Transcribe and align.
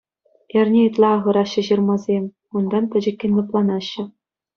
Эрне 0.59 0.81
ытла 0.89 1.09
ахӑраҫҫӗ 1.17 1.61
ҫырмасем, 1.67 2.25
унтан 2.61 2.85
пӗчӗккӗн 2.95 3.31
лӑпланаҫҫӗ. 3.41 4.03